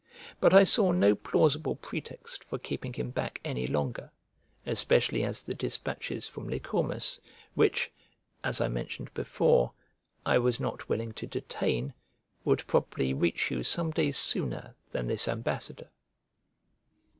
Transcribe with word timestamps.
But 0.39 0.51
I 0.51 0.63
saw 0.63 0.91
no 0.91 1.13
plausible 1.13 1.75
pretext 1.75 2.43
for 2.43 2.57
keeping 2.57 2.91
him 2.93 3.11
back 3.11 3.39
any 3.45 3.67
longer, 3.67 4.09
especially 4.65 5.23
as 5.23 5.43
the 5.43 5.53
despatches 5.53 6.27
from 6.27 6.49
Lycormas, 6.49 7.19
which 7.53 7.91
(as 8.43 8.59
I 8.59 8.67
mentioned 8.67 9.13
before) 9.13 9.73
I 10.25 10.39
was 10.39 10.59
not 10.59 10.89
willing 10.89 11.11
to 11.11 11.27
detain, 11.27 11.93
would 12.43 12.65
probably 12.65 13.13
reach 13.13 13.51
you 13.51 13.61
some 13.61 13.91
days 13.91 14.17
sooner 14.17 14.73
than 14.91 15.05
this 15.05 15.27
ambassador. 15.27 15.91